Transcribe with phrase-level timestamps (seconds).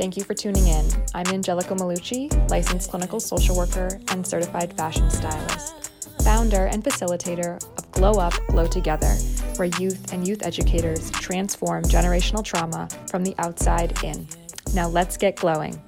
[0.00, 0.88] Thank you for tuning in.
[1.14, 5.92] I'm Angelica Malucci, licensed clinical social worker and certified fashion stylist,
[6.24, 9.12] founder and facilitator of Glow Up, Glow Together,
[9.56, 14.26] where youth and youth educators transform generational trauma from the outside in.
[14.72, 15.78] Now let's get glowing.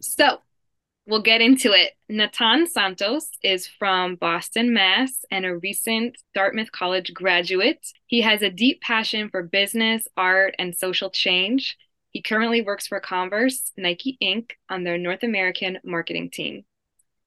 [0.00, 0.40] So,
[1.06, 1.92] we'll get into it.
[2.08, 7.86] Natan Santos is from Boston, Mass, and a recent Dartmouth College graduate.
[8.08, 11.76] He has a deep passion for business, art, and social change.
[12.10, 14.50] He currently works for Converse, Nike Inc.
[14.68, 16.64] on their North American marketing team.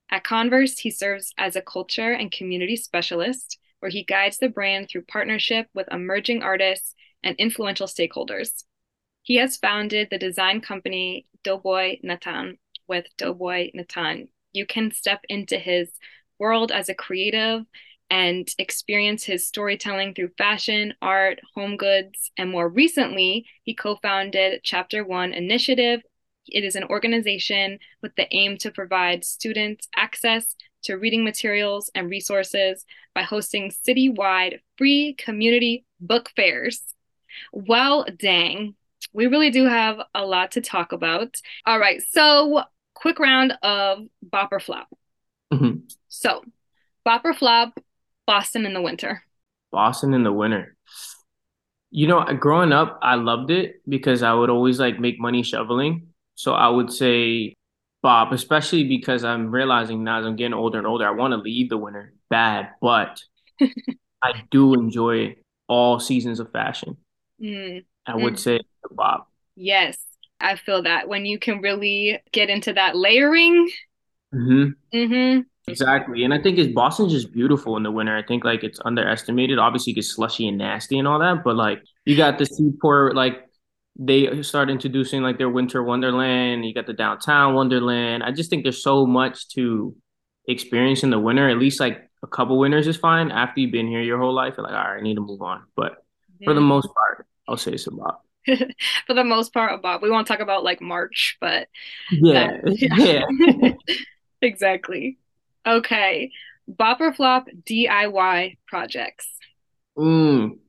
[0.09, 4.89] At Converse, he serves as a culture and community specialist, where he guides the brand
[4.89, 6.93] through partnership with emerging artists
[7.23, 8.63] and influential stakeholders.
[9.23, 12.57] He has founded the design company Doughboy Natan
[12.87, 14.27] with Doughboy Natan.
[14.51, 15.91] You can step into his
[16.39, 17.63] world as a creative
[18.11, 24.59] and experience his storytelling through fashion, art, home goods, and more recently, he co founded
[24.63, 26.01] Chapter One Initiative.
[26.47, 32.09] It is an organization with the aim to provide students access to reading materials and
[32.09, 32.85] resources
[33.15, 36.83] by hosting citywide free community book fairs.
[37.53, 38.75] Well, dang,
[39.13, 41.37] we really do have a lot to talk about.
[41.65, 42.63] All right, so
[42.93, 44.89] quick round of bop or flop.
[45.53, 45.85] Mm-hmm.
[46.09, 46.43] So,
[47.05, 47.79] bop or flop,
[48.25, 49.23] Boston in the winter.
[49.71, 50.75] Boston in the winter.
[51.93, 56.07] You know, growing up, I loved it because I would always like make money shoveling.
[56.35, 57.55] So I would say
[58.01, 61.37] Bob, especially because I'm realizing now as I'm getting older and older, I want to
[61.37, 63.21] leave the winter bad, but
[64.23, 65.37] I do enjoy
[65.67, 66.97] all seasons of fashion.
[67.39, 67.85] Mm.
[68.05, 68.39] I would Mm.
[68.39, 68.59] say
[68.91, 69.25] Bob.
[69.55, 69.97] Yes,
[70.39, 73.69] I feel that when you can really get into that layering.
[74.31, 75.41] hmm Mm-hmm.
[75.67, 76.23] Exactly.
[76.23, 78.15] And I think it's Boston's just beautiful in the winter.
[78.15, 79.59] I think like it's underestimated.
[79.59, 83.15] Obviously it gets slushy and nasty and all that, but like you got the seaport,
[83.15, 83.45] like
[83.97, 86.65] they start introducing like their winter wonderland.
[86.65, 88.23] You got the downtown wonderland.
[88.23, 89.95] I just think there's so much to
[90.47, 91.47] experience in the winter.
[91.47, 93.31] At least like a couple winters is fine.
[93.31, 95.41] After you've been here your whole life, you're like, all right, I need to move
[95.41, 95.63] on.
[95.75, 96.03] But
[96.43, 98.21] for the most part, I'll say it's about.
[99.05, 101.67] For the most part, about we won't talk about like March, but
[102.11, 102.57] Yeah.
[102.65, 103.25] yeah.
[103.29, 103.73] Yeah.
[104.41, 105.19] exactly.
[105.65, 106.31] Okay.
[106.67, 109.27] Bop or flop DIY projects.
[109.97, 110.59] Mm.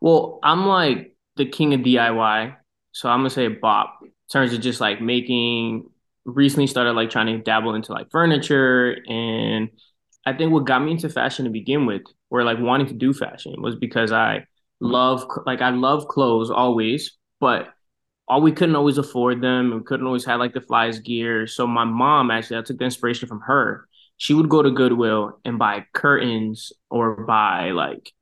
[0.00, 2.56] Well, I'm like the king of DIY,
[2.92, 3.98] so I'm gonna say bop.
[4.02, 5.88] In terms of just like making,
[6.24, 9.70] recently started like trying to dabble into like furniture, and
[10.24, 13.12] I think what got me into fashion to begin with, or like wanting to do
[13.12, 14.46] fashion, was because I
[14.80, 17.68] love like I love clothes always, but
[18.28, 21.46] all we couldn't always afford them, and couldn't always have like the flyest gear.
[21.46, 23.86] So my mom actually, I took the inspiration from her.
[24.16, 28.12] She would go to Goodwill and buy curtains or buy like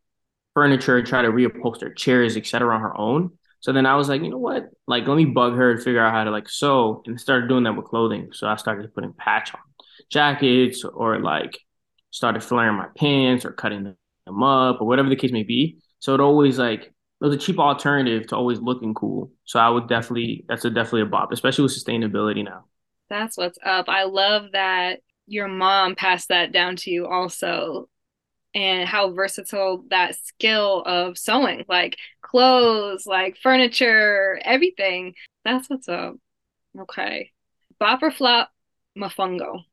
[0.54, 3.30] furniture and try to reupholster chairs, etc., on her own.
[3.60, 4.68] So then I was like, you know what?
[4.86, 7.64] Like, let me bug her and figure out how to like sew and started doing
[7.64, 8.28] that with clothing.
[8.32, 9.60] So I started putting patch on
[10.10, 11.58] jackets or like
[12.10, 15.78] started flaring my pants or cutting them up or whatever the case may be.
[15.98, 19.30] So it always like it was a cheap alternative to always looking cool.
[19.44, 22.66] So I would definitely that's a definitely a bop, especially with sustainability now.
[23.08, 23.88] That's what's up.
[23.88, 27.88] I love that your mom passed that down to you also
[28.54, 35.14] and how versatile that skill of sewing, like clothes, like furniture, everything.
[35.44, 36.16] That's what's up.
[36.78, 37.32] Okay.
[37.80, 38.50] Bop or flop,
[38.96, 39.64] Mofongo.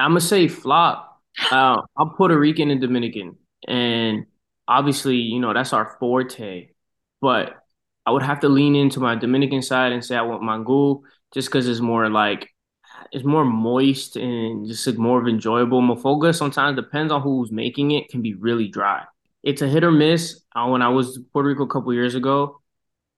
[0.00, 1.22] I'm gonna say flop.
[1.50, 4.26] Uh, I'm Puerto Rican and Dominican, and
[4.66, 6.70] obviously, you know, that's our forte.
[7.20, 7.54] But
[8.06, 11.48] I would have to lean into my Dominican side and say I want mangú just
[11.48, 12.53] because it's more like
[13.12, 15.82] it's more moist and just like more of enjoyable.
[15.82, 19.04] Mofongo sometimes depends on who's making it, can be really dry.
[19.42, 20.42] It's a hit or miss.
[20.54, 22.60] Uh, when I was Puerto Rico a couple years ago,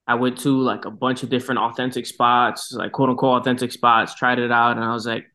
[0.07, 4.15] I went to like a bunch of different authentic spots, like quote unquote authentic spots,
[4.15, 5.27] tried it out, and I was like,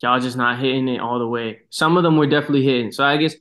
[0.00, 1.60] y'all just not hitting it all the way.
[1.70, 2.92] Some of them were definitely hitting.
[2.92, 3.34] So I guess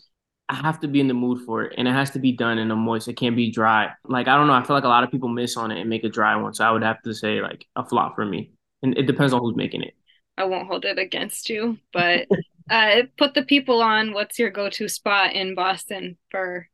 [0.49, 2.57] I have to be in the mood for it, and it has to be done
[2.57, 3.07] in a moist.
[3.07, 3.89] It can't be dry.
[4.05, 4.53] Like I don't know.
[4.53, 6.53] I feel like a lot of people miss on it and make a dry one.
[6.53, 8.51] So I would have to say like a flop for me,
[8.81, 9.93] and it depends on who's making it.
[10.37, 12.27] I won't hold it against you, but
[12.69, 14.13] uh, put the people on.
[14.13, 16.67] What's your go-to spot in Boston for?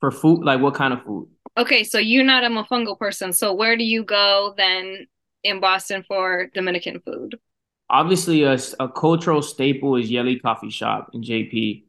[0.00, 1.28] For food, like what kind of food?
[1.56, 3.32] Okay, so you're not a mofongo person.
[3.32, 5.06] So where do you go then
[5.44, 7.38] in Boston for Dominican food?
[7.90, 11.84] Obviously, a, a cultural staple is Yeli Coffee Shop in JP.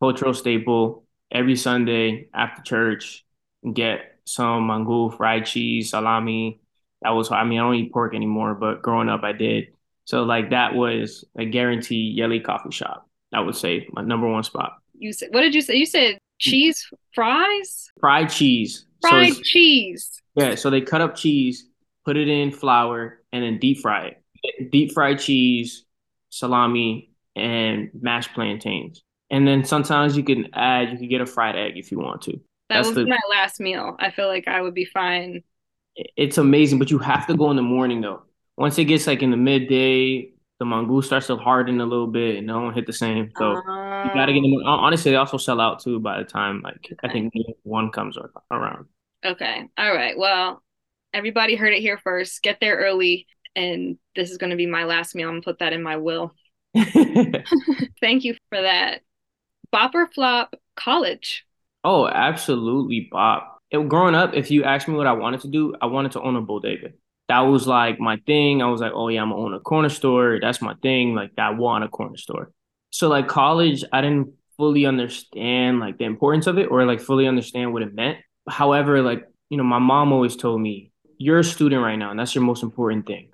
[0.00, 3.24] Cultural staple every Sunday after church.
[3.62, 6.60] And get some mangú, fried cheese, salami.
[7.02, 9.73] That was I mean I don't eat pork anymore, but growing up I did.
[10.04, 13.08] So like that was a guarantee Yeli Coffee Shop.
[13.32, 14.74] I would say my number one spot.
[14.98, 15.76] You said what did you say?
[15.76, 18.86] You said cheese fries, Fried cheese.
[19.00, 20.22] Fried it's- cheese.
[20.34, 21.68] yeah, so they cut up cheese
[22.04, 24.70] put it in flour, and then deep fry it.
[24.70, 25.84] Deep fried cheese,
[26.30, 29.02] salami, and mashed plantains.
[29.30, 32.22] And then sometimes you can add, you can get a fried egg if you want
[32.22, 32.32] to.
[32.68, 33.96] That That's was the, my last meal.
[33.98, 35.42] I feel like I would be fine.
[35.96, 38.22] It's amazing, but you have to go in the morning though.
[38.56, 42.36] Once it gets like in the midday, the mongoose starts to harden a little bit
[42.36, 43.30] and don't hit the same.
[43.36, 44.58] So you gotta get oh.
[44.58, 44.66] them.
[44.66, 46.96] Honestly, they also sell out too by the time like okay.
[47.02, 48.16] I think one comes
[48.50, 48.86] around.
[49.24, 49.68] Okay.
[49.76, 50.16] All right.
[50.16, 50.62] Well,
[51.12, 52.42] everybody heard it here first.
[52.42, 55.28] Get there early, and this is going to be my last meal.
[55.28, 56.34] I'm gonna put that in my will.
[56.74, 59.02] Thank you for that.
[59.70, 61.44] Bop or flop college?
[61.82, 63.60] Oh, absolutely bop.
[63.70, 66.20] It, growing up, if you asked me what I wanted to do, I wanted to
[66.20, 66.92] own a bodega.
[67.28, 68.62] That was like my thing.
[68.62, 70.38] I was like, oh yeah, I'm gonna own a corner store.
[70.40, 71.14] That's my thing.
[71.14, 72.52] Like I want a corner store.
[72.90, 77.26] So like college, I didn't fully understand like the importance of it or like fully
[77.26, 78.18] understand what it meant.
[78.48, 82.18] However, like, you know, my mom always told me, you're a student right now, and
[82.18, 83.30] that's your most important thing.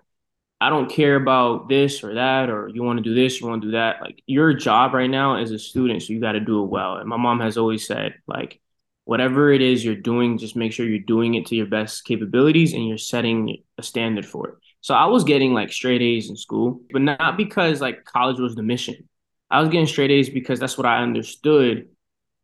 [0.60, 3.62] I don't care about this or that, or you want to do this, you want
[3.62, 4.02] to do that.
[4.02, 6.96] Like your job right now as a student, so you got to do it well.
[6.96, 8.60] And my mom has always said, like,
[9.05, 12.73] whatever it is you're doing, just make sure you're doing it to your best capabilities
[12.73, 14.55] and you're setting a standard for it.
[14.82, 18.55] So I was getting like straight A's in school, but not because like college was
[18.55, 19.08] the mission.
[19.50, 21.88] I was getting straight A's because that's what I understood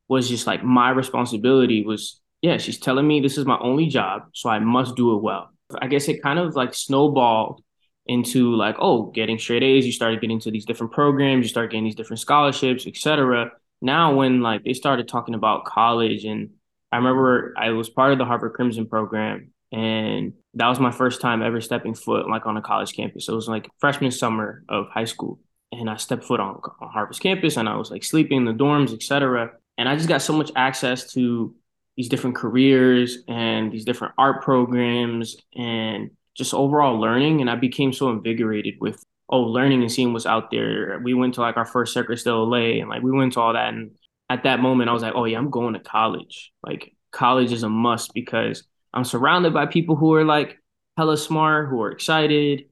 [0.09, 4.23] was just like my responsibility was, yeah, she's telling me this is my only job,
[4.33, 5.51] so I must do it well.
[5.81, 7.63] I guess it kind of like snowballed
[8.07, 11.71] into like oh getting straight A's you started getting to these different programs you start
[11.71, 13.51] getting these different scholarships etc
[13.81, 16.51] now when like they started talking about college and
[16.93, 21.21] I remember I was part of the Harvard Crimson program and that was my first
[21.21, 23.29] time ever stepping foot like on a college campus.
[23.29, 25.41] It was like freshman summer of high school
[25.73, 28.53] and I stepped foot on, on Harvard's campus and I was like sleeping in the
[28.53, 29.53] dorms, etc.
[29.79, 31.55] And I just got so much access to
[31.97, 37.41] these different careers and these different art programs and just overall learning.
[37.41, 41.01] And I became so invigorated with oh, learning and seeing what's out there.
[41.03, 43.53] We went to like our first Cirque du Soleil and like we went to all
[43.53, 43.73] that.
[43.73, 43.93] And
[44.31, 46.53] at that moment, I was like, oh yeah, I'm going to college.
[46.63, 48.65] Like college is a must because
[48.95, 50.59] I'm surrounded by people who are like
[50.97, 52.67] hella smart, who are excited.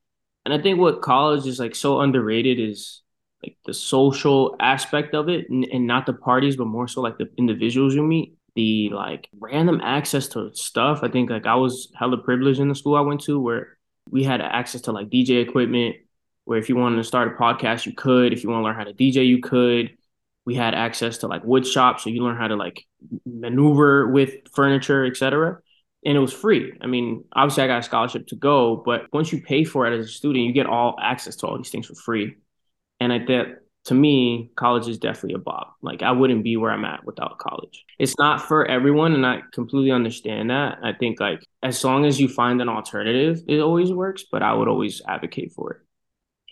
[0.44, 3.02] And I think what college is like so underrated is
[3.42, 7.18] like the social aspect of it and, and not the parties, but more so like
[7.18, 11.00] the individuals you meet the like random access to stuff.
[11.02, 13.76] I think like I was hella privileged in the school I went to where
[14.10, 15.96] we had access to like DJ equipment,
[16.44, 18.32] where if you wanted to start a podcast, you could.
[18.32, 19.96] If you want to learn how to DJ, you could.
[20.44, 22.84] We had access to like wood shop, so you learn how to like
[23.24, 25.58] maneuver with furniture, etc.
[26.04, 26.72] And it was free.
[26.82, 29.98] I mean, obviously I got a scholarship to go, but once you pay for it
[29.98, 32.36] as a student, you get all access to all these things for free.
[33.00, 33.48] And I think
[33.86, 35.76] to me, college is definitely a bop.
[35.82, 37.84] Like I wouldn't be where I'm at without college.
[37.98, 40.78] It's not for everyone, and I completely understand that.
[40.82, 44.24] I think like as long as you find an alternative, it always works.
[44.30, 45.83] But I would always advocate for it.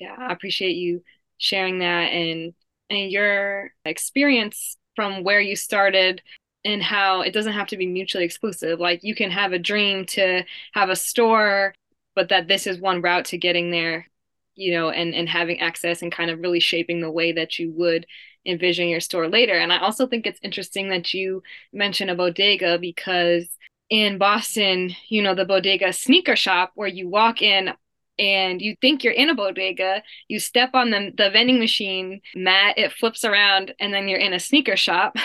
[0.00, 1.02] Yeah, I appreciate you
[1.38, 2.54] sharing that and
[2.90, 6.22] and your experience from where you started
[6.64, 8.78] and how it doesn't have to be mutually exclusive.
[8.80, 10.44] Like you can have a dream to
[10.74, 11.74] have a store,
[12.14, 14.06] but that this is one route to getting there
[14.54, 17.72] you know, and and having access and kind of really shaping the way that you
[17.72, 18.06] would
[18.44, 19.54] envision your store later.
[19.58, 21.42] And I also think it's interesting that you
[21.72, 23.48] mention a bodega because
[23.88, 27.70] in Boston, you know, the bodega sneaker shop where you walk in
[28.18, 32.76] and you think you're in a bodega, you step on the, the vending machine mat,
[32.76, 35.16] it flips around, and then you're in a sneaker shop.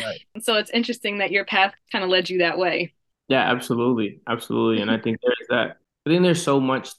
[0.00, 0.20] right.
[0.42, 2.92] So it's interesting that your path kind of led you that way.
[3.28, 4.20] Yeah, absolutely.
[4.26, 4.82] Absolutely.
[4.82, 5.76] and I think there's that.
[6.06, 6.90] I think there's so much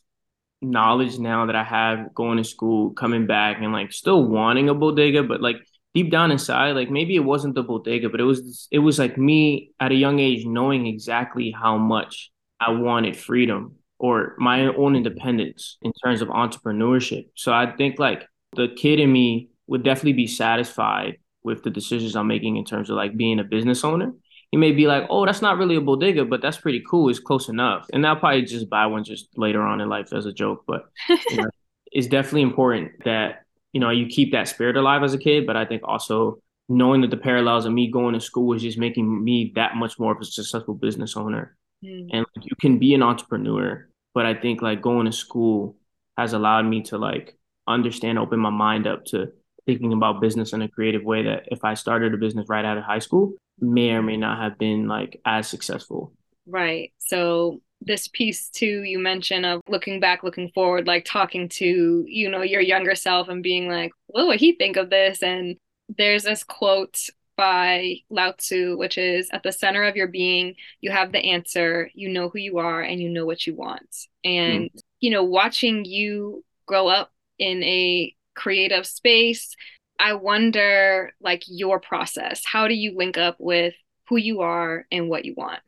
[0.61, 4.73] knowledge now that I have going to school, coming back, and like still wanting a
[4.73, 5.57] bodega, but like
[5.93, 9.17] deep down inside, like maybe it wasn't the bodega, but it was it was like
[9.17, 14.95] me at a young age knowing exactly how much I wanted freedom or my own
[14.95, 17.27] independence in terms of entrepreneurship.
[17.35, 22.15] So I think like the kid in me would definitely be satisfied with the decisions
[22.15, 24.13] I'm making in terms of like being a business owner
[24.51, 27.09] He may be like, oh, that's not really a bodega, but that's pretty cool.
[27.09, 27.87] It's close enough.
[27.93, 30.63] And I'll probably just buy one just later on in life as a joke.
[30.67, 30.85] But
[31.29, 31.49] you know,
[31.91, 35.45] it's definitely important that, you know, you keep that spirit alive as a kid.
[35.45, 38.77] But I think also knowing that the parallels of me going to school is just
[38.77, 41.55] making me that much more of a successful business owner.
[41.85, 42.09] Mm.
[42.11, 45.75] And like, you can be an entrepreneur, but I think like going to school
[46.17, 47.35] has allowed me to like
[47.67, 49.31] understand, open my mind up to
[49.65, 52.77] thinking about business in a creative way that if I started a business right out
[52.77, 56.13] of high school, may or may not have been like as successful.
[56.45, 56.91] Right.
[56.97, 62.29] So this piece too you mentioned of looking back looking forward like talking to you
[62.29, 65.57] know your younger self and being like what would he think of this and
[65.97, 66.97] there's this quote
[67.37, 71.89] by Lao Tzu, which is at the center of your being, you have the answer,
[71.93, 73.95] you know who you are, and you know what you want.
[74.23, 74.79] And, mm.
[74.99, 79.55] you know, watching you grow up in a creative space,
[79.99, 82.43] I wonder, like, your process.
[82.45, 83.73] How do you link up with
[84.09, 85.59] who you are and what you want?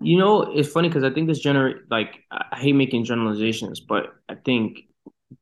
[0.00, 4.06] You know, it's funny because I think this gener like I hate making generalizations, but
[4.28, 4.78] I think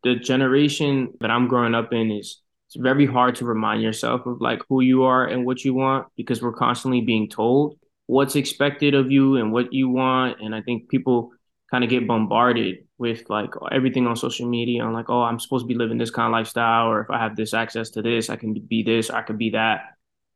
[0.05, 2.41] the generation that I'm growing up in is
[2.73, 6.07] it's very hard to remind yourself of like who you are and what you want
[6.17, 10.41] because we're constantly being told what's expected of you and what you want.
[10.41, 11.33] And I think people
[11.71, 15.64] kind of get bombarded with like everything on social media on like, oh, I'm supposed
[15.64, 18.31] to be living this kind of lifestyle, or if I have this access to this,
[18.31, 19.83] I can be this, I could be that.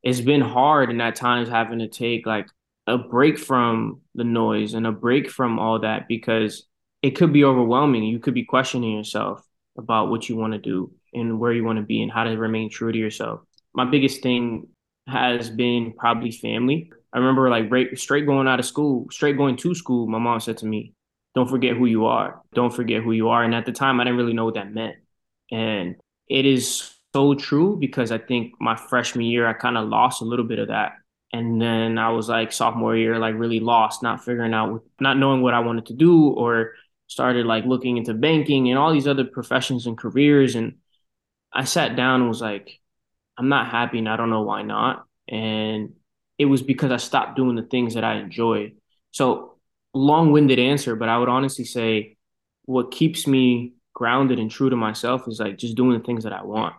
[0.02, 2.48] It's been hard and at times having to take like
[2.86, 6.66] a break from the noise and a break from all that because
[7.00, 8.02] it could be overwhelming.
[8.02, 9.42] You could be questioning yourself
[9.78, 12.36] about what you want to do and where you want to be and how to
[12.36, 13.40] remain true to yourself.
[13.74, 14.68] My biggest thing
[15.08, 16.90] has been probably family.
[17.12, 20.40] I remember like right, straight going out of school, straight going to school, my mom
[20.40, 20.92] said to me,
[21.34, 22.42] Don't forget who you are.
[22.54, 23.42] Don't forget who you are.
[23.42, 24.96] And at the time, I didn't really know what that meant.
[25.50, 25.96] And
[26.28, 30.24] it is so true because I think my freshman year, I kind of lost a
[30.26, 30.92] little bit of that.
[31.32, 35.42] And then I was like sophomore year, like really lost, not figuring out, not knowing
[35.42, 36.72] what I wanted to do or
[37.08, 40.54] started like looking into banking and all these other professions and careers.
[40.54, 40.74] And
[41.56, 42.78] I sat down and was like,
[43.38, 45.06] I'm not happy and I don't know why not.
[45.26, 45.94] And
[46.38, 48.76] it was because I stopped doing the things that I enjoyed.
[49.10, 49.58] So,
[49.94, 52.18] long winded answer, but I would honestly say
[52.66, 56.34] what keeps me grounded and true to myself is like just doing the things that
[56.34, 56.74] I want.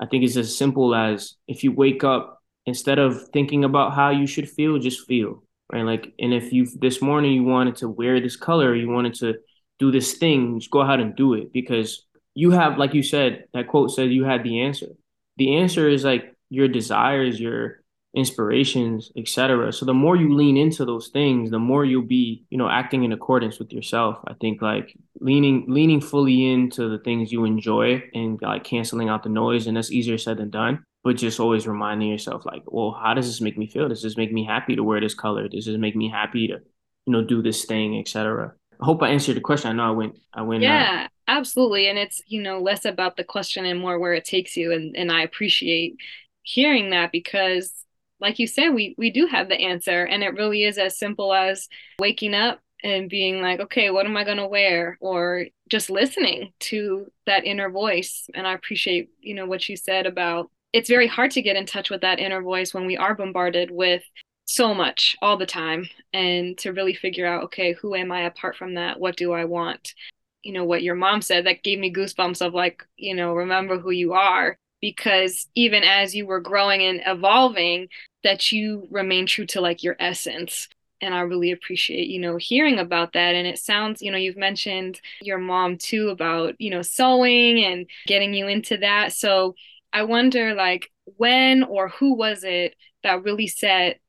[0.00, 4.10] I think it's as simple as if you wake up, instead of thinking about how
[4.10, 5.42] you should feel, just feel.
[5.70, 5.84] Right.
[5.84, 9.34] Like, and if you this morning you wanted to wear this color, you wanted to
[9.78, 12.06] do this thing, just go ahead and do it because
[12.38, 14.90] you have, like you said, that quote said you had the answer.
[15.38, 17.82] The answer is like your desires, your
[18.14, 19.72] inspirations, etc.
[19.72, 23.02] So the more you lean into those things, the more you'll be, you know, acting
[23.02, 24.18] in accordance with yourself.
[24.28, 29.24] I think like leaning leaning fully into the things you enjoy and like canceling out
[29.24, 30.84] the noise, and that's easier said than done.
[31.02, 33.88] But just always reminding yourself, like, well, how does this make me feel?
[33.88, 35.48] Does this make me happy to wear this color?
[35.48, 36.58] Does this make me happy to,
[37.06, 38.52] you know, do this thing, etc.
[38.80, 39.70] I hope I answered the question.
[39.70, 41.88] I know I went I went uh, Yeah, uh, absolutely.
[41.88, 44.72] And it's, you know, less about the question and more where it takes you.
[44.72, 45.96] And and I appreciate
[46.42, 47.72] hearing that because
[48.20, 50.04] like you said, we we do have the answer.
[50.04, 51.68] And it really is as simple as
[52.00, 54.98] waking up and being like, okay, what am I gonna wear?
[55.00, 58.28] Or just listening to that inner voice.
[58.34, 61.66] And I appreciate, you know, what you said about it's very hard to get in
[61.66, 64.02] touch with that inner voice when we are bombarded with
[64.44, 68.56] so much all the time and to really figure out okay who am i apart
[68.56, 69.94] from that what do i want
[70.42, 73.78] you know what your mom said that gave me goosebumps of like you know remember
[73.78, 77.88] who you are because even as you were growing and evolving
[78.22, 80.68] that you remain true to like your essence
[81.00, 84.36] and i really appreciate you know hearing about that and it sounds you know you've
[84.36, 89.54] mentioned your mom too about you know sewing and getting you into that so
[89.92, 94.00] i wonder like when or who was it that really set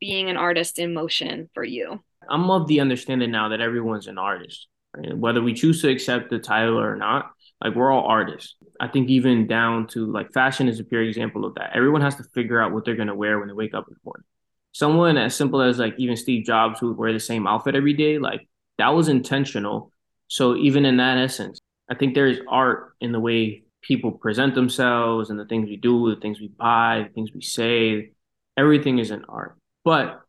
[0.00, 2.02] being an artist in motion for you?
[2.28, 4.68] I'm of the understanding now that everyone's an artist?
[5.14, 7.32] Whether we choose to accept the title or not.
[7.62, 8.54] Like we're all artists.
[8.80, 11.74] I think even down to like fashion is a pure example of that.
[11.74, 14.00] Everyone has to figure out what they're gonna wear when they wake up in the
[14.04, 14.24] morning.
[14.72, 17.94] Someone as simple as like even Steve Jobs who would wear the same outfit every
[17.94, 19.92] day, like that was intentional.
[20.28, 24.54] So even in that essence, I think there is art in the way people present
[24.54, 28.12] themselves and the things we do, the things we buy, the things we say.
[28.56, 29.56] Everything is an art.
[29.84, 30.20] But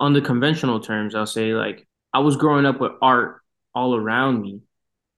[0.00, 3.42] on the conventional terms, I'll say like I was growing up with art
[3.78, 4.60] all around me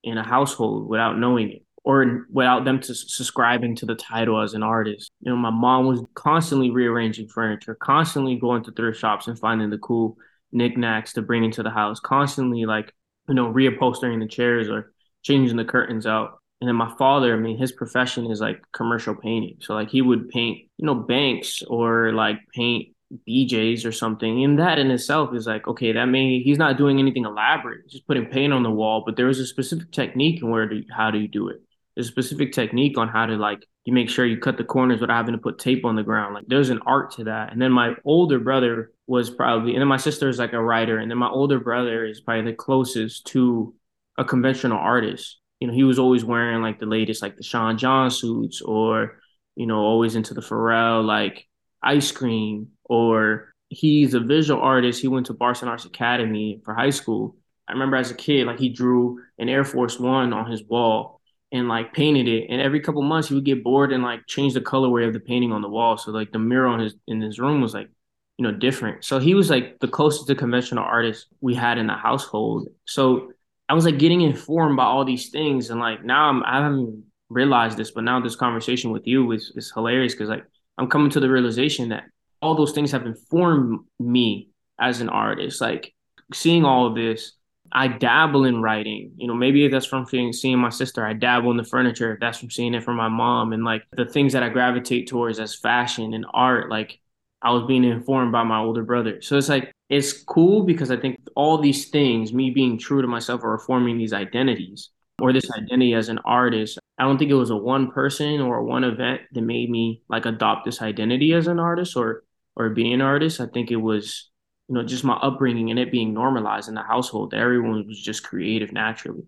[0.03, 4.53] in a household without knowing it or without them to subscribing to the title as
[4.53, 5.11] an artist.
[5.21, 9.71] You know, my mom was constantly rearranging furniture, constantly going to thrift shops and finding
[9.71, 10.17] the cool
[10.51, 12.93] knickknacks to bring into the house, constantly like,
[13.27, 16.39] you know, reupholstering the chairs or changing the curtains out.
[16.59, 19.57] And then my father, I mean, his profession is like commercial painting.
[19.61, 22.89] So like he would paint, you know, banks or like paint
[23.27, 24.43] BJ's or something.
[24.43, 27.93] And that in itself is like, okay, that may he's not doing anything elaborate, he's
[27.93, 30.83] just putting paint on the wall, but there is a specific technique in where to
[30.95, 31.61] how do you do it.
[31.95, 35.01] There's a specific technique on how to like you make sure you cut the corners
[35.01, 36.35] without having to put tape on the ground.
[36.35, 37.51] Like there's an art to that.
[37.51, 40.97] And then my older brother was probably and then my sister is like a writer,
[40.97, 43.73] and then my older brother is probably the closest to
[44.17, 45.37] a conventional artist.
[45.59, 49.19] You know, he was always wearing like the latest, like the Sean John suits, or
[49.55, 51.47] you know, always into the Pharrell like
[51.83, 55.01] ice cream or he's a visual artist.
[55.01, 57.37] He went to Boston Arts Academy for high school.
[57.67, 61.21] I remember as a kid, like he drew an Air Force One on his wall.
[61.51, 62.47] and like painted it.
[62.49, 65.19] And every couple months he would get bored and like change the colorway of the
[65.19, 65.97] painting on the wall.
[65.97, 67.89] So like the mirror on his in his room was like,
[68.37, 69.03] you know, different.
[69.03, 72.69] So he was like the closest to conventional artist we had in the household.
[72.85, 73.31] So
[73.69, 75.69] I was like getting informed by all these things.
[75.69, 79.51] And like now I'm I haven't realized this, but now this conversation with you is,
[79.55, 80.45] is hilarious because like
[80.77, 82.03] I'm coming to the realization that
[82.41, 85.61] all those things have informed me as an artist.
[85.61, 85.93] Like
[86.33, 87.33] seeing all of this,
[87.71, 89.13] I dabble in writing.
[89.15, 91.05] You know, maybe that's from seeing, seeing my sister.
[91.05, 92.17] I dabble in the furniture.
[92.19, 93.53] That's from seeing it from my mom.
[93.53, 96.99] And like the things that I gravitate towards as fashion and art, like
[97.41, 99.21] I was being informed by my older brother.
[99.21, 103.07] So it's like, it's cool because I think all these things, me being true to
[103.07, 104.89] myself, are forming these identities
[105.21, 106.79] or this identity as an artist.
[106.97, 110.25] I don't think it was a one person or one event that made me like
[110.25, 112.23] adopt this identity as an artist or
[112.55, 113.39] or being an artist.
[113.39, 114.29] I think it was
[114.67, 117.33] you know, just my upbringing and it being normalized in the household.
[117.33, 119.23] Everyone was just creative naturally.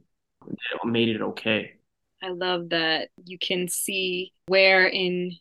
[0.48, 1.74] It made it okay.
[2.22, 5.36] I love that you can see where in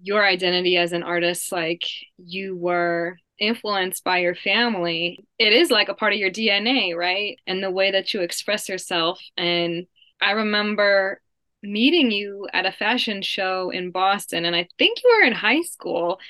[0.00, 1.82] your identity as an artist, like
[2.18, 5.18] you were influenced by your family.
[5.40, 7.38] It is like a part of your DNA, right?
[7.46, 9.20] And the way that you express yourself.
[9.36, 9.86] And
[10.20, 11.20] I remember
[11.64, 15.62] meeting you at a fashion show in Boston, and I think you were in high
[15.62, 16.20] school.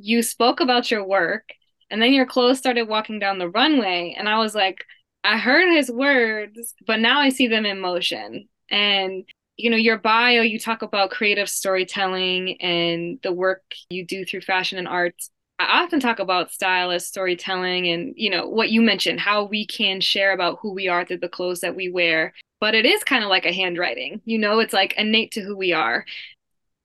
[0.00, 1.52] You spoke about your work
[1.90, 4.14] and then your clothes started walking down the runway.
[4.18, 4.84] And I was like,
[5.24, 8.48] I heard his words, but now I see them in motion.
[8.70, 9.24] And,
[9.56, 14.42] you know, your bio, you talk about creative storytelling and the work you do through
[14.42, 15.30] fashion and arts.
[15.58, 20.00] I often talk about stylist storytelling and, you know, what you mentioned, how we can
[20.00, 22.32] share about who we are through the clothes that we wear.
[22.60, 25.56] But it is kind of like a handwriting, you know, it's like innate to who
[25.56, 26.04] we are.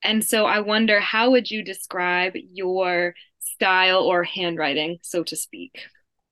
[0.04, 5.80] And so I wonder, how would you describe your style or handwriting, so to speak?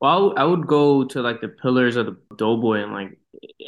[0.01, 3.19] Well, I would go to like the pillars of the doughboy and like,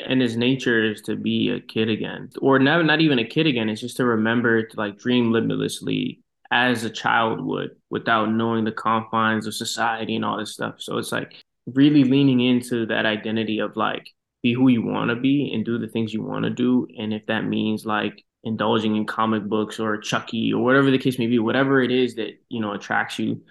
[0.06, 3.46] and his nature is to be a kid again, or not not even a kid
[3.46, 3.68] again.
[3.68, 6.20] It's just to remember to like dream limitlessly
[6.50, 10.75] as a child would, without knowing the confines of society and all this stuff.
[10.78, 14.06] So it's like really leaning into that identity of like
[14.42, 17.14] be who you want to be and do the things you want to do, and
[17.14, 21.26] if that means like indulging in comic books or Chucky or whatever the case may
[21.26, 23.43] be, whatever it is that you know attracts you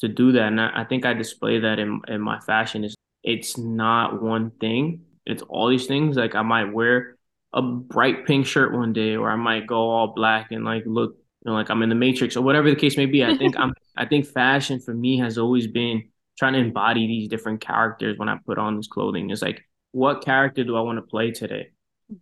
[0.00, 0.48] to do that.
[0.48, 2.84] And I, I think I display that in in my fashion.
[2.84, 6.16] Is it's not one thing; it's all these things.
[6.16, 7.16] Like I might wear
[7.52, 11.16] a bright pink shirt one day, or I might go all black and like look
[11.44, 13.24] you know like I'm in the Matrix or whatever the case may be.
[13.24, 17.28] I think I'm I think fashion for me has always been trying to embody these
[17.28, 19.30] different characters when I put on this clothing.
[19.30, 21.70] It's like what character do I want to play today?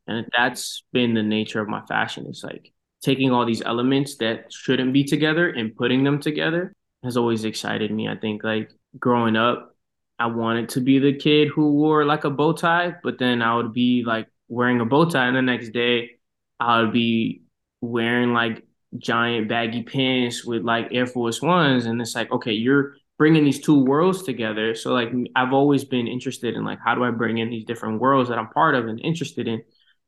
[0.06, 2.26] And that's been the nature of my fashion.
[2.28, 2.72] It's like
[3.02, 6.72] taking all these elements that shouldn't be together and putting them together
[7.02, 8.08] has always excited me.
[8.08, 9.74] I think like growing up,
[10.18, 13.56] I wanted to be the kid who wore like a bow tie, but then I
[13.56, 16.10] would be like wearing a bow tie, and the next day
[16.58, 17.42] I would be
[17.80, 18.66] wearing like
[18.98, 23.60] giant baggy pants with like Air Force Ones, and it's like, okay, you're bringing these
[23.60, 24.74] two worlds together.
[24.74, 28.00] So like I've always been interested in like how do I bring in these different
[28.00, 29.62] worlds that I'm part of and interested in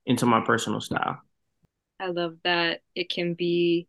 [0.06, 1.20] into my personal style.
[2.00, 3.88] I love that it can be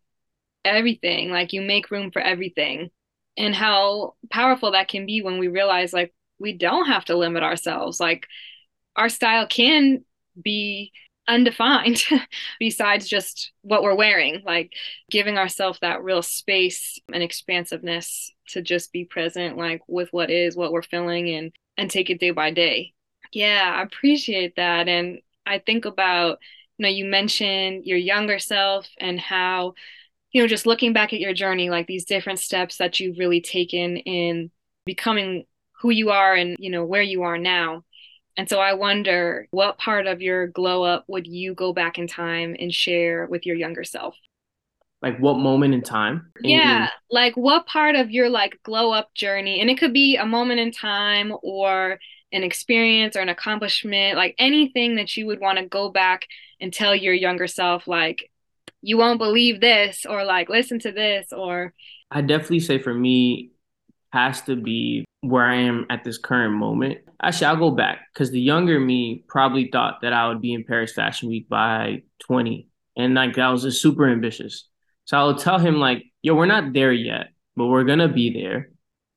[0.63, 1.29] everything.
[1.31, 2.91] Like you make room for everything.
[3.35, 7.41] And how powerful that can be when we realize like we don't have to limit
[7.41, 7.99] ourselves.
[7.99, 8.27] Like
[8.95, 10.03] our style can
[10.41, 10.91] be
[11.27, 12.03] undefined
[12.59, 14.73] besides just what we're wearing like
[15.09, 20.57] giving ourselves that real space and expansiveness to just be present like with what is
[20.57, 22.91] what we're feeling and and take it day by day
[23.31, 26.39] yeah i appreciate that and I think about,
[26.77, 29.73] you know, you mentioned your younger self and how,
[30.31, 33.41] you know, just looking back at your journey, like these different steps that you've really
[33.41, 34.51] taken in
[34.85, 35.45] becoming
[35.81, 37.83] who you are and, you know, where you are now.
[38.35, 42.07] And so I wonder what part of your glow up would you go back in
[42.07, 44.15] time and share with your younger self?
[45.03, 46.31] Like what moment in time?
[46.41, 50.25] Yeah, like what part of your like glow up journey, and it could be a
[50.25, 51.99] moment in time or
[52.33, 56.27] an experience or an accomplishment, like anything that you would want to go back
[56.59, 58.29] and tell your younger self, like,
[58.81, 61.73] you won't believe this, or like, listen to this, or.
[62.11, 63.51] I definitely say for me,
[64.11, 66.99] has to be where I am at this current moment.
[67.21, 70.65] Actually, I'll go back because the younger me probably thought that I would be in
[70.65, 72.67] Paris Fashion Week by 20.
[72.95, 74.67] And like, I was just super ambitious.
[75.05, 78.33] So I'll tell him, like, yo, we're not there yet, but we're going to be
[78.33, 78.69] there.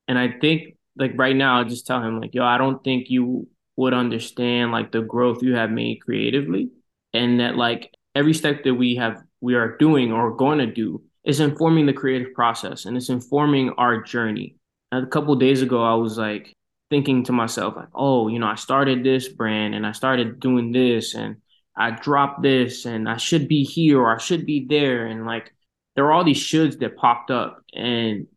[0.08, 3.10] And I think like right now, I just tell him like, yo, I don't think
[3.10, 6.70] you would understand like the growth you have made creatively,
[7.12, 11.02] and that like every step that we have we are doing or going to do
[11.24, 14.56] is informing the creative process and it's informing our journey.
[14.92, 16.54] And a couple days ago, I was like
[16.88, 20.72] thinking to myself like, oh, you know, I started this brand and I started doing
[20.72, 21.36] this and
[21.76, 25.06] I dropped this and I should be here or I should be there.
[25.06, 25.52] And like,
[25.94, 27.62] there were all these shoulds that popped up.
[27.74, 28.28] And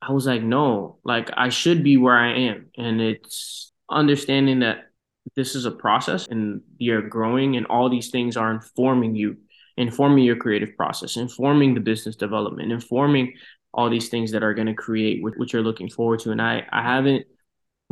[0.00, 2.70] I was like, no, like, I should be where I am.
[2.76, 4.90] And it's understanding that
[5.34, 9.38] this is a process and you're growing and all these things are informing you,
[9.76, 13.34] informing your creative process, informing the business development, informing
[13.74, 16.30] all these things that are going to create what, what you're looking forward to.
[16.30, 17.26] And I, I haven't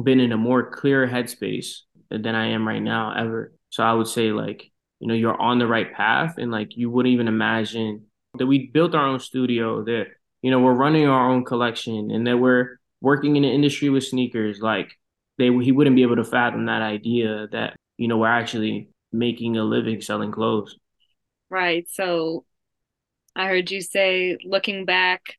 [0.02, 3.52] been in a more clear headspace than I am right now ever.
[3.70, 6.88] So I would say like, you know, you're on the right path and like you
[6.88, 8.06] wouldn't even imagine
[8.38, 10.06] that we built our own studio, that,
[10.46, 14.04] you know, we're running our own collection and that we're working in an industry with
[14.04, 14.60] sneakers.
[14.60, 14.92] Like
[15.38, 19.56] they he wouldn't be able to fathom that idea that, you know, we're actually making
[19.56, 20.76] a living selling clothes.
[21.50, 21.88] Right.
[21.90, 22.44] So
[23.34, 25.34] I heard you say looking back,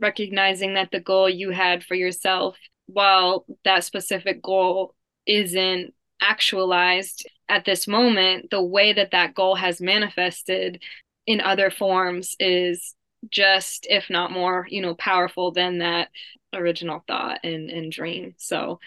[0.00, 4.94] recognizing that the goal you had for yourself, while that specific goal
[5.26, 5.92] isn't
[6.22, 10.82] actualized at this moment, the way that that goal has manifested
[11.26, 12.95] in other forms is
[13.30, 16.08] just, if not more, you know, powerful than that
[16.54, 18.34] original thought and, and dream.
[18.38, 18.80] So,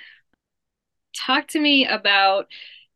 [1.16, 2.48] talk to me about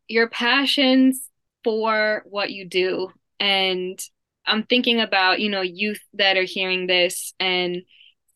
[0.08, 1.30] your passions
[1.64, 3.10] for what you do.
[3.40, 4.00] And
[4.46, 7.84] I'm thinking about, you know, youth that are hearing this and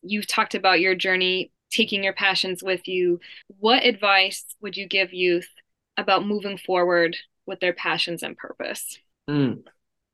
[0.02, 3.20] you've talked about your journey taking your passions with you.
[3.60, 5.50] What advice would you give youth
[5.98, 9.00] about moving forward with their passions and purpose?
[9.30, 9.64] Mm.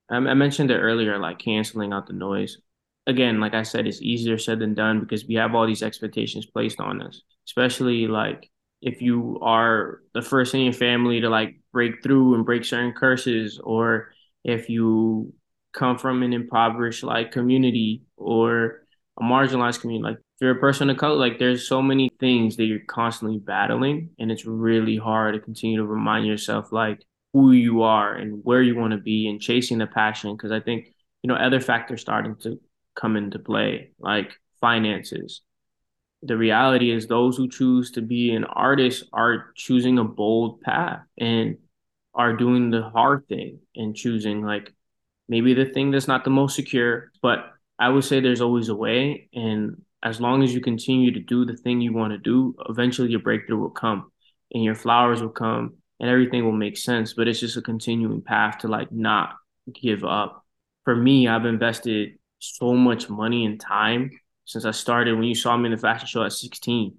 [0.09, 2.57] I mentioned it earlier, like canceling out the noise.
[3.05, 6.45] Again, like I said, it's easier said than done because we have all these expectations
[6.45, 8.49] placed on us, especially like
[8.81, 12.93] if you are the first in your family to like break through and break certain
[12.93, 14.13] curses, or
[14.43, 15.33] if you
[15.73, 18.83] come from an impoverished like community or
[19.19, 22.57] a marginalized community, like if you're a person of color, like there's so many things
[22.57, 27.51] that you're constantly battling, and it's really hard to continue to remind yourself like who
[27.51, 30.35] you are and where you want to be and chasing the passion.
[30.35, 30.87] Because I think
[31.21, 32.59] you know other factors starting to
[32.95, 35.41] come into play, like finances.
[36.21, 41.01] The reality is, those who choose to be an artist are choosing a bold path
[41.17, 41.57] and
[42.15, 44.71] are doing the hard thing and choosing like
[45.27, 48.75] maybe the thing that's not the most secure, but I would say there's always a
[48.75, 49.29] way.
[49.33, 53.09] And as long as you continue to do the thing you want to do, eventually
[53.09, 54.11] your breakthrough will come
[54.53, 57.13] and your flowers will come and everything will make sense.
[57.13, 59.35] But it's just a continuing path to like not
[59.73, 60.45] give up.
[60.83, 64.11] For me, I've invested so much money and time
[64.45, 65.15] since I started.
[65.15, 66.95] When you saw me in the fashion show at 16,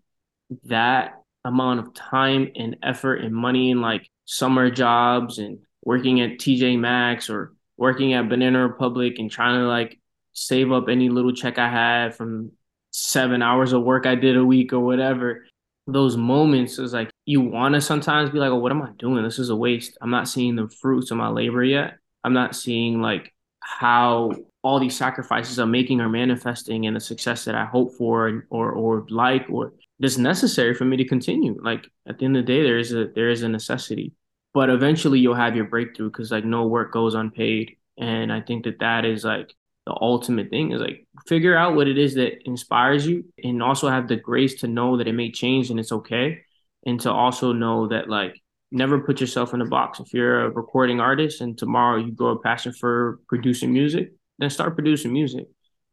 [0.65, 6.39] that amount of time and effort and money and like summer jobs and working at
[6.39, 9.99] TJ Maxx or working at Banana Republic and trying to like
[10.33, 12.53] save up any little check I had from
[12.91, 15.47] seven hours of work I did a week or whatever.
[15.87, 19.23] Those moments is like you want to sometimes be like, oh, what am I doing?
[19.23, 19.99] This is a waste.
[20.01, 21.99] I'm not seeing the fruits of my labor yet.
[22.23, 24.33] I'm not seeing like how
[24.65, 28.73] all these sacrifices I'm making are manifesting and the success that I hope for or
[28.73, 31.61] or like or that's necessary for me to continue.
[31.63, 34.15] Like at the end of the day, there is a there is a necessity,
[34.55, 38.65] but eventually you'll have your breakthrough because like no work goes unpaid, and I think
[38.65, 39.53] that that is like
[39.87, 43.91] the ultimate thing is like figure out what it is that inspires you and also
[43.91, 46.41] have the grace to know that it may change and it's okay.
[46.87, 50.01] And to also know that like never put yourself in a box.
[50.01, 54.13] If you're a recording artist and tomorrow you grow a passion for producing music
[54.45, 55.47] then start producing music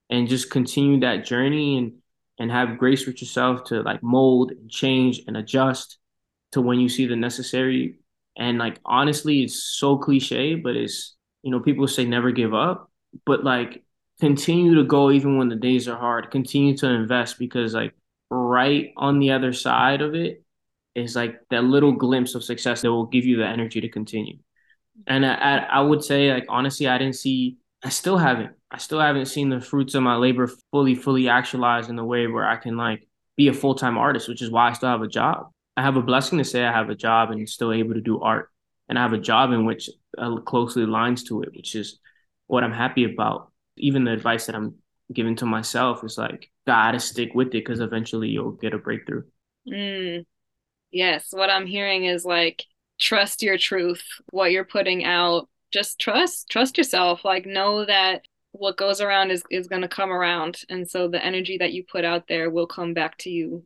[0.09, 1.93] and just continue that journey and
[2.39, 5.97] and have grace with yourself to like mold and change and adjust
[6.51, 7.99] to when you see the necessary
[8.37, 12.91] and like honestly it's so cliche but it's you know people say never give up
[13.25, 13.83] but like
[14.21, 16.31] continue to go even when the days are hard.
[16.31, 17.93] Continue to invest because like
[18.29, 20.43] right on the other side of it
[20.93, 24.37] is like that little glimpse of success that will give you the energy to continue.
[25.07, 27.57] And I, I, I would say like honestly, I didn't see.
[27.83, 28.55] I still haven't.
[28.69, 32.27] I still haven't seen the fruits of my labor fully, fully actualized in the way
[32.27, 35.01] where I can like be a full time artist, which is why I still have
[35.01, 35.51] a job.
[35.75, 38.21] I have a blessing to say I have a job and still able to do
[38.21, 38.49] art,
[38.87, 41.99] and I have a job in which uh, closely aligns to it, which is
[42.47, 43.51] what I'm happy about.
[43.77, 44.75] Even the advice that I'm
[45.11, 49.23] giving to myself is like, gotta stick with it because eventually you'll get a breakthrough.
[49.67, 50.25] Mm.
[50.91, 51.27] Yes.
[51.31, 52.65] What I'm hearing is like,
[52.99, 55.49] trust your truth, what you're putting out.
[55.71, 57.23] Just trust, trust yourself.
[57.25, 60.61] Like, know that what goes around is, is going to come around.
[60.69, 63.63] And so the energy that you put out there will come back to you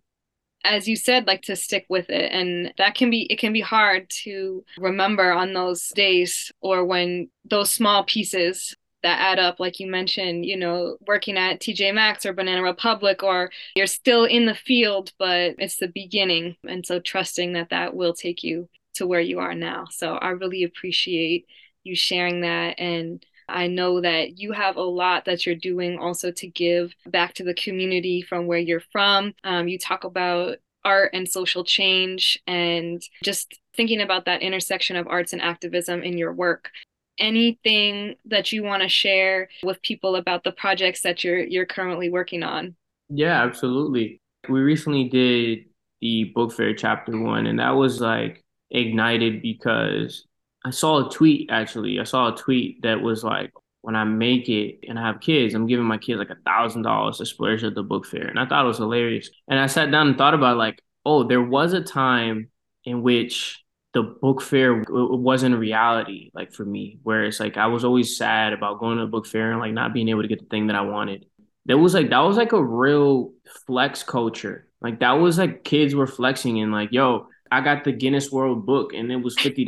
[0.65, 3.61] as you said like to stick with it and that can be it can be
[3.61, 9.79] hard to remember on those days or when those small pieces that add up like
[9.79, 14.47] you mentioned you know working at TJ Maxx or Banana Republic or you're still in
[14.47, 19.05] the field but it's the beginning and so trusting that that will take you to
[19.05, 21.45] where you are now so I really appreciate
[21.85, 22.79] you sharing that.
[22.79, 27.33] And I know that you have a lot that you're doing also to give back
[27.35, 29.33] to the community from where you're from.
[29.43, 35.07] Um, you talk about art and social change and just thinking about that intersection of
[35.07, 36.69] arts and activism in your work
[37.17, 42.09] anything that you want to share with people about the projects that you're you're currently
[42.09, 42.75] working on
[43.09, 45.65] yeah absolutely we recently did
[46.01, 50.25] the book fair chapter one and that was like ignited because
[50.65, 51.99] i saw a tweet actually.
[51.99, 53.51] I saw a tweet that was like
[53.81, 56.81] when i make it and i have kids i'm giving my kids like a thousand
[56.81, 58.27] dollars to splurge at the book fair.
[58.27, 59.29] And i thought it was hilarious.
[59.47, 62.49] And i sat down and thought about like oh there was a time
[62.83, 67.67] in which the book fair wasn't a reality like for me where it's like i
[67.67, 70.27] was always sad about going to a book fair and like not being able to
[70.27, 71.25] get the thing that i wanted.
[71.67, 73.33] That was like that was like a real
[73.67, 74.67] flex culture.
[74.81, 78.65] Like that was like kids were flexing and like yo i got the guinness world
[78.65, 79.67] book and it was $50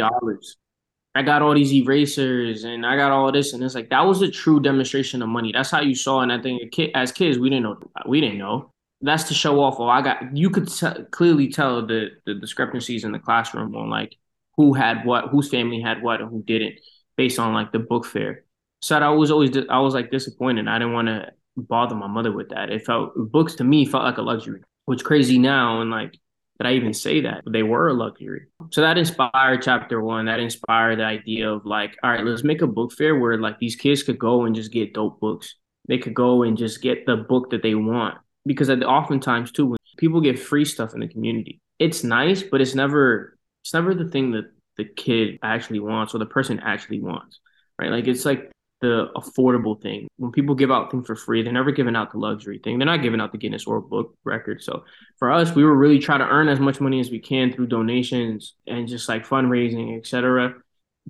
[1.17, 4.21] i got all these erasers and i got all this and it's like that was
[4.21, 6.62] a true demonstration of money that's how you saw and i think
[6.95, 9.75] as kids we didn't know we didn't know that's to show off.
[9.80, 13.89] Oh, I got you could t- clearly tell the the discrepancies in the classroom on
[13.89, 14.15] like
[14.56, 16.80] who had what, whose family had what, and who didn't,
[17.15, 18.43] based on like the book fair.
[18.82, 20.67] So I was always I was like disappointed.
[20.67, 22.69] I didn't want to bother my mother with that.
[22.69, 26.17] It felt books to me felt like a luxury, which crazy now and like
[26.57, 28.47] that I even say that they were a luxury.
[28.71, 30.25] So that inspired chapter one.
[30.25, 33.59] That inspired the idea of like, all right, let's make a book fair where like
[33.59, 35.55] these kids could go and just get dope books.
[35.87, 38.17] They could go and just get the book that they want
[38.47, 42.73] because oftentimes too when people get free stuff in the community it's nice but it's
[42.73, 44.45] never it's never the thing that
[44.77, 47.39] the kid actually wants or the person actually wants
[47.79, 50.07] right like it's like the affordable thing.
[50.17, 52.77] When people give out things for free they're never giving out the luxury thing.
[52.77, 54.61] They're not giving out the guinness world book record.
[54.63, 54.83] So
[55.17, 57.67] for us we were really trying to earn as much money as we can through
[57.67, 60.55] donations and just like fundraising etc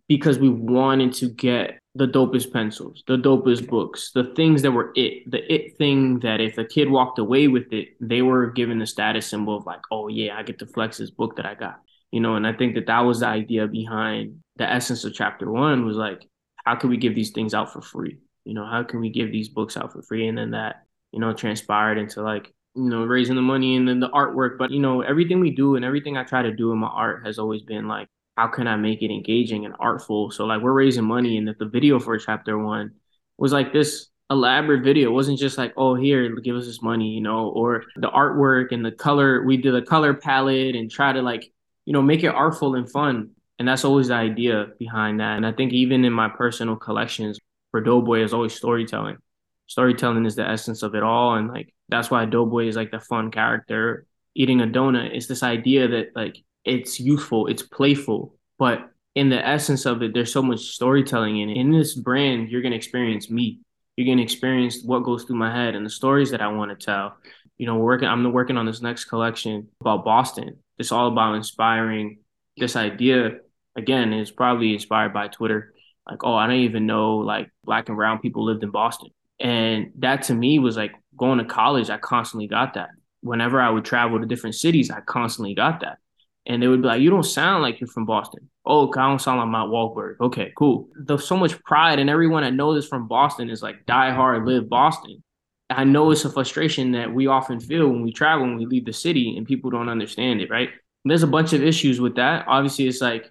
[0.07, 4.91] because we wanted to get the dopest pencils, the dopest books, the things that were
[4.95, 8.77] it, the it thing that if a kid walked away with it, they were given
[8.77, 11.55] the status symbol of like, oh yeah, I get to flex this book that I
[11.55, 12.35] got, you know.
[12.35, 15.97] And I think that that was the idea behind the essence of chapter one was
[15.97, 16.23] like,
[16.67, 18.17] how can we give these things out for free?
[18.45, 20.27] You know, how can we give these books out for free?
[20.27, 23.99] And then that, you know, transpired into like, you know, raising the money and then
[23.99, 24.57] the artwork.
[24.57, 27.25] But you know, everything we do and everything I try to do in my art
[27.25, 30.29] has always been like how can I make it engaging and artful?
[30.31, 32.91] So like we're raising money, and that the video for chapter one
[33.37, 35.09] was like this elaborate video.
[35.09, 38.71] It wasn't just like, oh, here, give us this money, you know, or the artwork
[38.71, 39.43] and the color.
[39.43, 41.51] We did a color palette and try to like,
[41.85, 43.31] you know, make it artful and fun.
[43.59, 45.37] And that's always the idea behind that.
[45.37, 47.39] And I think even in my personal collections,
[47.71, 49.17] for Doughboy is always storytelling.
[49.67, 51.35] Storytelling is the essence of it all.
[51.35, 54.05] And like that's why Doughboy is like the fun character.
[54.35, 59.45] Eating a donut is this idea that like it's youthful, it's playful, but in the
[59.45, 61.57] essence of it, there's so much storytelling in it.
[61.57, 63.59] In this brand, you're gonna experience me.
[63.95, 66.85] You're gonna experience what goes through my head and the stories that I want to
[66.85, 67.17] tell.
[67.57, 68.07] You know, working.
[68.07, 70.57] I'm working on this next collection about Boston.
[70.77, 72.19] It's all about inspiring.
[72.57, 73.39] This idea
[73.77, 75.73] again is probably inspired by Twitter.
[76.09, 79.09] Like, oh, I don't even know like black and brown people lived in Boston,
[79.39, 81.89] and that to me was like going to college.
[81.89, 82.89] I constantly got that.
[83.21, 85.99] Whenever I would travel to different cities, I constantly got that
[86.47, 89.21] and they would be like, "You don't sound like you're from Boston." Oh, I don't
[89.21, 90.15] sound like Matt Wahlberg.
[90.21, 90.89] Okay, cool.
[90.95, 94.45] There's so much pride, and everyone that knows this from Boston is like die hard,
[94.45, 95.23] live Boston.
[95.69, 98.85] I know it's a frustration that we often feel when we travel and we leave
[98.85, 100.49] the city, and people don't understand it.
[100.49, 100.69] Right?
[101.03, 102.45] There's a bunch of issues with that.
[102.47, 103.29] Obviously, it's like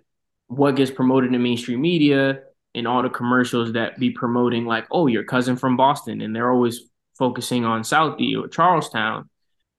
[0.49, 2.41] what gets promoted in mainstream media
[2.75, 6.53] and all the commercials that be promoting like, "Oh, your cousin from Boston," and they're
[6.53, 9.29] always focusing on Southie or Charlestown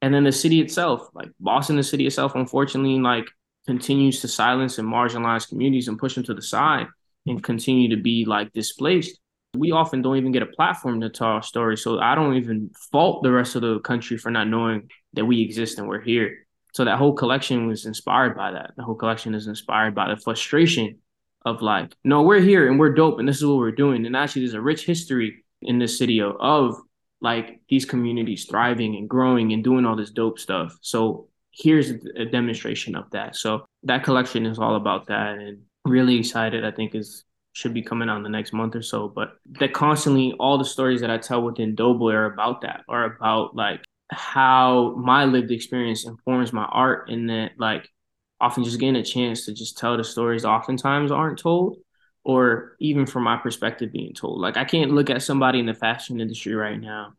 [0.01, 3.27] and then the city itself, like Boston, the city itself, unfortunately, like
[3.65, 6.87] continues to silence and marginalize communities and push them to the side
[7.25, 9.19] and continue to be like displaced.
[9.55, 11.77] We often don't even get a platform to tell our story.
[11.77, 15.41] So I don't even fault the rest of the country for not knowing that we
[15.41, 16.46] exist and we're here.
[16.77, 18.73] So that whole collection was inspired by that.
[18.77, 20.99] The whole collection is inspired by the frustration
[21.43, 24.05] of like, no, we're here and we're dope and this is what we're doing.
[24.05, 26.75] And actually, there's a rich history in this city of, of
[27.19, 30.77] like these communities thriving and growing and doing all this dope stuff.
[30.81, 33.35] So here's a demonstration of that.
[33.35, 36.63] So that collection is all about that and really excited.
[36.63, 39.07] I think is should be coming out in the next month or so.
[39.07, 43.15] But that constantly all the stories that I tell within Doughboy are about that, are
[43.15, 47.89] about like how my lived experience informs my art and that like
[48.39, 51.77] often just getting a chance to just tell the stories oftentimes aren't told
[52.23, 54.39] or even from my perspective being told.
[54.39, 57.13] Like I can't look at somebody in the fashion industry right now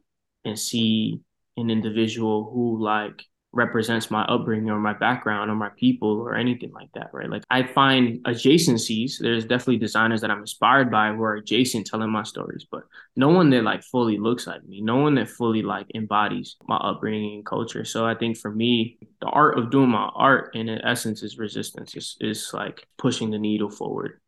[0.44, 1.20] and see
[1.56, 6.70] an individual who like represents my upbringing or my background or my people or anything
[6.72, 7.30] like that, right?
[7.30, 9.18] Like I find adjacencies.
[9.18, 12.82] There's definitely designers that I'm inspired by who are adjacent telling my stories, but
[13.16, 16.76] no one that like fully looks like me, no one that fully like embodies my
[16.76, 17.84] upbringing and culture.
[17.84, 21.94] So I think for me, the art of doing my art in essence is resistance.
[21.96, 24.20] Is is like pushing the needle forward.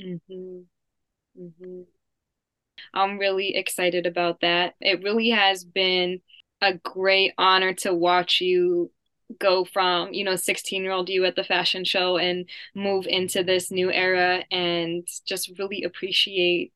[0.00, 0.60] Mm-hmm.
[1.38, 1.80] Mm-hmm.
[2.92, 4.74] I'm really excited about that.
[4.80, 6.20] It really has been
[6.64, 8.90] a great honor to watch you
[9.38, 13.42] go from you know 16 year old you at the fashion show and move into
[13.42, 16.72] this new era and just really appreciate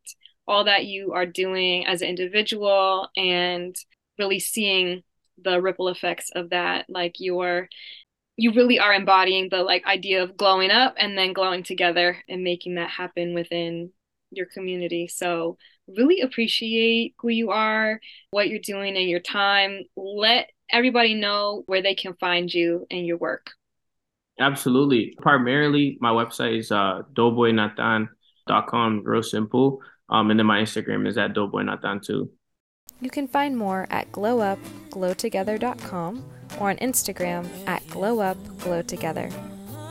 [0.47, 3.77] all that you are doing as an individual and
[4.19, 5.03] really seeing
[5.45, 7.69] the ripple effects of that like you're
[8.39, 12.45] you really are embodying the like idea of glowing up and then glowing together and
[12.45, 13.91] making that happen within
[14.31, 15.09] your community.
[15.09, 15.59] So
[15.97, 19.85] really appreciate who you are, what you're doing and your time.
[19.97, 23.51] Let everybody know where they can find you and your work.
[24.41, 25.15] Absolutely.
[25.21, 29.81] Primarily, my website is uh, doughboynathan.com, real simple.
[30.09, 32.31] Um, and then my Instagram is at doughboynathan too.
[33.01, 36.25] You can find more at glowupglowtogether.com
[36.59, 39.33] or on Instagram at glowupglowtogether.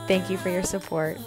[0.06, 1.18] Thank you for your support.